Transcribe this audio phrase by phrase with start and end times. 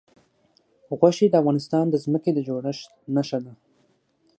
[0.99, 3.53] غوښې د افغانستان د ځمکې د جوړښت نښه ده.